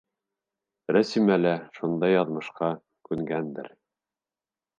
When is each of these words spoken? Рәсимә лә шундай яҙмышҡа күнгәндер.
Рәсимә 0.95 1.37
лә 1.41 1.51
шундай 1.79 2.13
яҙмышҡа 2.15 2.71
күнгәндер. 3.11 3.71